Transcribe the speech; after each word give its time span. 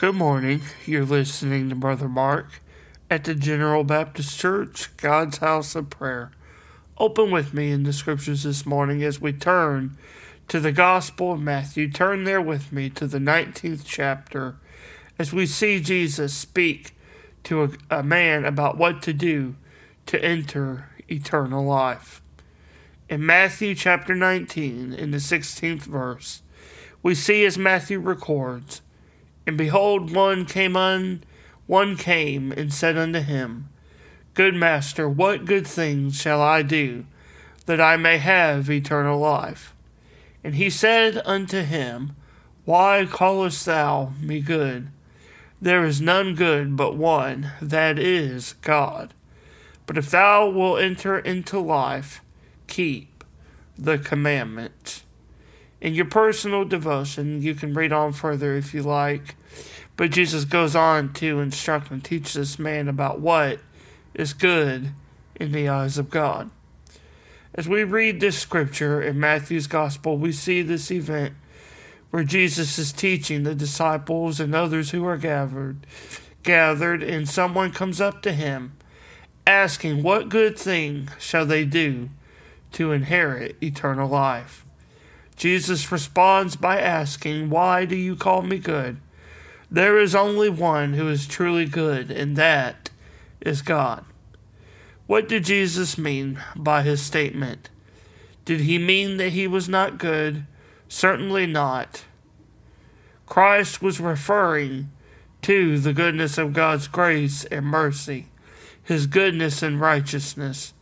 Good 0.00 0.14
morning. 0.14 0.62
You're 0.86 1.04
listening 1.04 1.68
to 1.68 1.74
Brother 1.74 2.08
Mark 2.08 2.62
at 3.10 3.24
the 3.24 3.34
General 3.34 3.84
Baptist 3.84 4.38
Church, 4.38 4.96
God's 4.96 5.36
House 5.36 5.74
of 5.74 5.90
Prayer. 5.90 6.30
Open 6.96 7.30
with 7.30 7.52
me 7.52 7.70
in 7.70 7.82
the 7.82 7.92
scriptures 7.92 8.44
this 8.44 8.64
morning 8.64 9.02
as 9.02 9.20
we 9.20 9.34
turn 9.34 9.98
to 10.48 10.58
the 10.58 10.72
Gospel 10.72 11.32
of 11.32 11.42
Matthew. 11.42 11.90
Turn 11.90 12.24
there 12.24 12.40
with 12.40 12.72
me 12.72 12.88
to 12.88 13.06
the 13.06 13.18
19th 13.18 13.82
chapter 13.84 14.56
as 15.18 15.34
we 15.34 15.44
see 15.44 15.80
Jesus 15.80 16.32
speak 16.32 16.94
to 17.44 17.64
a, 17.64 17.98
a 17.98 18.02
man 18.02 18.46
about 18.46 18.78
what 18.78 19.02
to 19.02 19.12
do 19.12 19.54
to 20.06 20.24
enter 20.24 20.88
eternal 21.10 21.62
life. 21.62 22.22
In 23.10 23.26
Matthew 23.26 23.74
chapter 23.74 24.14
19, 24.14 24.94
in 24.94 25.10
the 25.10 25.18
16th 25.18 25.82
verse, 25.82 26.40
we 27.02 27.14
see 27.14 27.44
as 27.44 27.58
Matthew 27.58 28.00
records, 28.00 28.80
And 29.46 29.56
behold, 29.56 30.14
one 30.14 30.44
came 30.44 30.76
on, 30.76 31.24
one 31.66 31.96
came 31.96 32.52
and 32.52 32.72
said 32.72 32.96
unto 32.96 33.20
him, 33.20 33.68
Good 34.34 34.54
master, 34.54 35.08
what 35.08 35.44
good 35.44 35.66
things 35.66 36.20
shall 36.20 36.40
I 36.40 36.62
do, 36.62 37.04
that 37.66 37.80
I 37.80 37.96
may 37.96 38.18
have 38.18 38.70
eternal 38.70 39.18
life? 39.18 39.74
And 40.42 40.54
he 40.54 40.70
said 40.70 41.20
unto 41.24 41.62
him, 41.62 42.16
Why 42.64 43.06
callest 43.10 43.66
thou 43.66 44.12
me 44.20 44.40
good? 44.40 44.88
There 45.60 45.84
is 45.84 46.00
none 46.00 46.34
good 46.34 46.76
but 46.76 46.96
one, 46.96 47.52
that 47.60 47.98
is 47.98 48.54
God. 48.62 49.12
But 49.86 49.98
if 49.98 50.10
thou 50.10 50.48
wilt 50.48 50.80
enter 50.80 51.18
into 51.18 51.58
life, 51.58 52.22
keep 52.66 53.24
the 53.76 53.98
commandments. 53.98 54.99
In 55.80 55.94
your 55.94 56.04
personal 56.04 56.64
devotion, 56.64 57.40
you 57.40 57.54
can 57.54 57.72
read 57.72 57.92
on 57.92 58.12
further 58.12 58.54
if 58.54 58.74
you 58.74 58.82
like, 58.82 59.34
but 59.96 60.10
Jesus 60.10 60.44
goes 60.44 60.76
on 60.76 61.12
to 61.14 61.40
instruct 61.40 61.90
and 61.90 62.04
teach 62.04 62.34
this 62.34 62.58
man 62.58 62.86
about 62.86 63.20
what 63.20 63.60
is 64.14 64.32
good 64.34 64.90
in 65.36 65.52
the 65.52 65.68
eyes 65.68 65.96
of 65.96 66.10
God. 66.10 66.50
As 67.54 67.66
we 67.66 67.82
read 67.82 68.20
this 68.20 68.38
scripture 68.38 69.00
in 69.00 69.18
Matthew's 69.18 69.66
Gospel, 69.66 70.18
we 70.18 70.32
see 70.32 70.62
this 70.62 70.90
event 70.90 71.34
where 72.10 72.24
Jesus 72.24 72.78
is 72.78 72.92
teaching 72.92 73.42
the 73.42 73.54
disciples 73.54 74.38
and 74.38 74.54
others 74.54 74.90
who 74.90 75.06
are 75.06 75.16
gathered, 75.16 75.86
gathered, 76.42 77.02
and 77.02 77.28
someone 77.28 77.72
comes 77.72 78.00
up 78.00 78.20
to 78.22 78.32
him, 78.32 78.72
asking, 79.46 80.02
"What 80.02 80.28
good 80.28 80.58
thing 80.58 81.08
shall 81.18 81.46
they 81.46 81.64
do 81.64 82.10
to 82.72 82.92
inherit 82.92 83.56
eternal 83.62 84.08
life?" 84.08 84.64
Jesus 85.40 85.90
responds 85.90 86.54
by 86.54 86.78
asking, 86.78 87.48
"Why 87.48 87.86
do 87.86 87.96
you 87.96 88.14
call 88.14 88.42
me 88.42 88.58
good? 88.58 88.98
There 89.70 89.98
is 89.98 90.14
only 90.14 90.50
one 90.50 90.92
who 90.92 91.08
is 91.08 91.26
truly 91.26 91.64
good, 91.64 92.10
and 92.10 92.36
that 92.36 92.90
is 93.40 93.62
God." 93.62 94.04
What 95.06 95.30
did 95.30 95.46
Jesus 95.46 95.96
mean 95.96 96.38
by 96.54 96.82
his 96.82 97.00
statement? 97.00 97.70
Did 98.44 98.60
he 98.60 98.76
mean 98.76 99.16
that 99.16 99.30
he 99.30 99.46
was 99.46 99.66
not 99.66 99.96
good? 99.96 100.44
Certainly 100.90 101.46
not. 101.46 102.04
Christ 103.24 103.80
was 103.80 103.98
referring 103.98 104.90
to 105.40 105.78
the 105.78 105.94
goodness 105.94 106.36
of 106.36 106.52
God's 106.52 106.86
grace 106.86 107.46
and 107.46 107.64
mercy, 107.64 108.26
his 108.84 109.06
goodness 109.06 109.62
and 109.62 109.80
righteousness. 109.80 110.74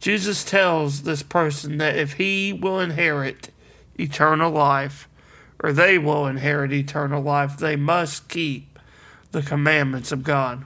Jesus 0.00 0.42
tells 0.42 1.02
this 1.02 1.22
person 1.22 1.76
that 1.76 1.96
if 1.96 2.14
he 2.14 2.54
will 2.54 2.80
inherit 2.80 3.50
eternal 4.00 4.50
life, 4.50 5.08
or 5.62 5.72
they 5.72 5.98
will 5.98 6.26
inherit 6.26 6.72
eternal 6.72 7.22
life, 7.22 7.56
they 7.56 7.76
must 7.76 8.28
keep 8.28 8.78
the 9.32 9.42
commandments 9.42 10.10
of 10.10 10.22
God. 10.22 10.64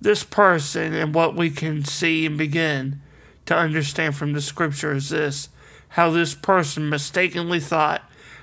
This 0.00 0.24
person, 0.24 0.92
and 0.92 1.14
what 1.14 1.34
we 1.34 1.50
can 1.50 1.84
see 1.84 2.26
and 2.26 2.36
begin 2.36 3.00
to 3.46 3.56
understand 3.56 4.16
from 4.16 4.32
the 4.32 4.40
scripture, 4.40 4.92
is 4.92 5.10
this 5.10 5.48
how 5.90 6.10
this 6.10 6.34
person 6.34 6.88
mistakenly 6.88 7.60
thought 7.60 8.02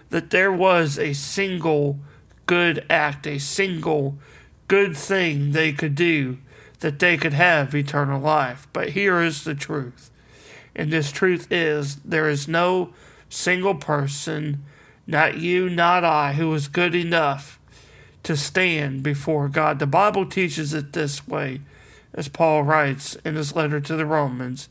that 0.09 0.31
there 0.31 0.51
was 0.51 0.97
a 0.97 1.13
single 1.13 1.99
good 2.45 2.85
act, 2.89 3.27
a 3.27 3.37
single 3.37 4.17
good 4.67 4.95
thing 4.95 5.51
they 5.51 5.71
could 5.71 5.95
do 5.95 6.37
that 6.79 6.99
they 6.99 7.17
could 7.17 7.33
have 7.33 7.73
eternal 7.75 8.19
life. 8.19 8.67
But 8.73 8.89
here 8.89 9.21
is 9.21 9.43
the 9.43 9.55
truth. 9.55 10.09
And 10.75 10.91
this 10.91 11.11
truth 11.11 11.47
is 11.51 11.97
there 11.97 12.29
is 12.29 12.47
no 12.47 12.93
single 13.33 13.75
person, 13.75 14.63
not 15.07 15.37
you, 15.37 15.69
not 15.69 16.03
I, 16.03 16.33
who 16.33 16.53
is 16.53 16.67
good 16.67 16.93
enough 16.93 17.59
to 18.23 18.37
stand 18.37 19.03
before 19.03 19.49
God. 19.49 19.79
The 19.79 19.87
Bible 19.87 20.25
teaches 20.25 20.73
it 20.73 20.93
this 20.93 21.27
way, 21.27 21.61
as 22.13 22.27
Paul 22.27 22.63
writes 22.63 23.15
in 23.25 23.35
his 23.35 23.55
letter 23.55 23.81
to 23.81 23.95
the 23.95 24.05
Romans 24.05 24.69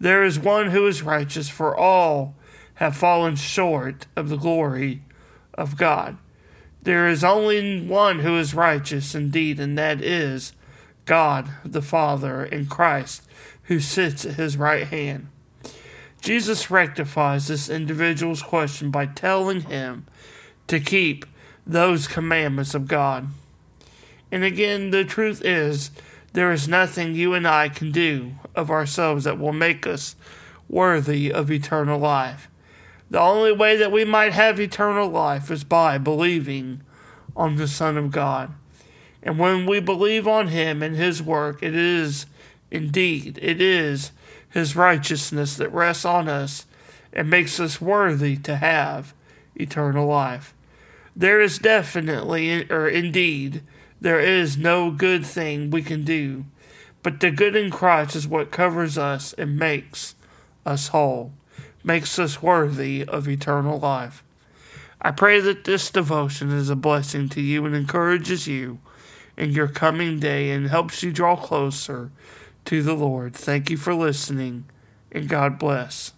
There 0.00 0.24
is 0.24 0.38
one 0.38 0.70
who 0.70 0.86
is 0.86 1.02
righteous, 1.02 1.48
for 1.48 1.76
all 1.76 2.34
have 2.74 2.96
fallen 2.96 3.36
short 3.36 4.06
of 4.16 4.28
the 4.28 4.36
glory 4.36 5.02
of 5.54 5.76
God. 5.76 6.18
There 6.82 7.06
is 7.06 7.22
only 7.22 7.80
one 7.86 8.18
who 8.18 8.36
is 8.36 8.54
righteous 8.54 9.14
indeed, 9.14 9.60
and 9.60 9.78
that 9.78 10.02
is 10.02 10.52
God 11.04 11.48
the 11.64 11.82
Father 11.82 12.44
in 12.44 12.66
Christ, 12.66 13.22
who 13.64 13.78
sits 13.78 14.26
at 14.26 14.34
his 14.34 14.56
right 14.56 14.88
hand. 14.88 15.28
Jesus 16.22 16.70
rectifies 16.70 17.48
this 17.48 17.68
individual's 17.68 18.42
question 18.42 18.92
by 18.92 19.06
telling 19.06 19.62
him 19.62 20.06
to 20.68 20.78
keep 20.78 21.26
those 21.66 22.06
commandments 22.06 22.74
of 22.74 22.86
God. 22.86 23.26
And 24.30 24.44
again, 24.44 24.90
the 24.90 25.04
truth 25.04 25.44
is, 25.44 25.90
there 26.32 26.52
is 26.52 26.68
nothing 26.68 27.14
you 27.14 27.34
and 27.34 27.46
I 27.46 27.68
can 27.68 27.90
do 27.90 28.32
of 28.54 28.70
ourselves 28.70 29.24
that 29.24 29.38
will 29.38 29.52
make 29.52 29.84
us 29.84 30.14
worthy 30.68 31.30
of 31.32 31.50
eternal 31.50 31.98
life. 31.98 32.48
The 33.10 33.20
only 33.20 33.52
way 33.52 33.76
that 33.76 33.92
we 33.92 34.04
might 34.04 34.32
have 34.32 34.60
eternal 34.60 35.08
life 35.08 35.50
is 35.50 35.64
by 35.64 35.98
believing 35.98 36.82
on 37.36 37.56
the 37.56 37.68
Son 37.68 37.98
of 37.98 38.12
God. 38.12 38.52
And 39.24 39.40
when 39.40 39.66
we 39.66 39.80
believe 39.80 40.26
on 40.28 40.48
Him 40.48 40.82
and 40.82 40.96
His 40.96 41.20
work, 41.20 41.62
it 41.62 41.74
is 41.74 42.26
indeed, 42.70 43.38
it 43.42 43.60
is 43.60 44.12
His 44.52 44.76
righteousness 44.76 45.56
that 45.56 45.72
rests 45.72 46.04
on 46.04 46.28
us 46.28 46.66
and 47.12 47.28
makes 47.28 47.58
us 47.58 47.80
worthy 47.80 48.36
to 48.38 48.56
have 48.56 49.14
eternal 49.56 50.06
life. 50.06 50.54
There 51.14 51.40
is 51.40 51.58
definitely, 51.58 52.70
or 52.70 52.88
indeed, 52.88 53.62
there 54.00 54.20
is 54.20 54.56
no 54.56 54.90
good 54.90 55.24
thing 55.26 55.70
we 55.70 55.82
can 55.82 56.04
do, 56.04 56.44
but 57.02 57.20
the 57.20 57.30
good 57.30 57.56
in 57.56 57.70
Christ 57.70 58.16
is 58.16 58.26
what 58.26 58.50
covers 58.50 58.96
us 58.96 59.32
and 59.34 59.58
makes 59.58 60.14
us 60.64 60.88
whole 60.88 61.32
makes 61.84 62.18
us 62.18 62.42
worthy 62.42 63.04
of 63.04 63.28
eternal 63.28 63.78
life. 63.78 64.22
I 65.00 65.10
pray 65.10 65.40
that 65.40 65.64
this 65.64 65.90
devotion 65.90 66.50
is 66.50 66.70
a 66.70 66.76
blessing 66.76 67.28
to 67.30 67.40
you 67.40 67.66
and 67.66 67.74
encourages 67.74 68.46
you 68.46 68.78
in 69.36 69.50
your 69.50 69.68
coming 69.68 70.20
day 70.20 70.50
and 70.50 70.68
helps 70.68 71.02
you 71.02 71.12
draw 71.12 71.36
closer 71.36 72.10
to 72.66 72.82
the 72.82 72.94
Lord. 72.94 73.34
Thank 73.34 73.70
you 73.70 73.76
for 73.76 73.94
listening, 73.94 74.66
and 75.10 75.28
God 75.28 75.58
bless. 75.58 76.12